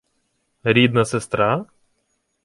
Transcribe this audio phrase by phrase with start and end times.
[0.63, 1.65] —Рідна сестра?